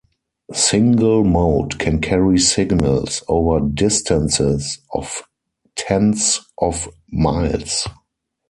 Single 0.55 1.23
mode 1.23 1.77
can 1.77 2.01
carry 2.01 2.39
signals 2.39 3.21
over 3.27 3.59
distances 3.59 4.79
of 4.95 5.21
tens 5.75 6.39
of 6.59 6.89
miles. 7.11 7.87